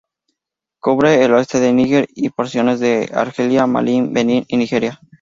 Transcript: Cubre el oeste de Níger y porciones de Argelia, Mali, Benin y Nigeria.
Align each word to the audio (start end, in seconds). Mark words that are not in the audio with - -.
Cubre 0.79 1.23
el 1.23 1.31
oeste 1.33 1.59
de 1.59 1.71
Níger 1.73 2.07
y 2.15 2.29
porciones 2.31 2.79
de 2.79 3.11
Argelia, 3.13 3.67
Mali, 3.67 4.01
Benin 4.01 4.45
y 4.47 4.57
Nigeria. 4.57 4.99